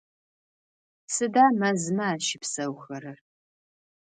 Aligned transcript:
Сыда 1.13 1.45
мэзмэ 1.59 2.03
ащыпсэухэрэр? 2.13 3.19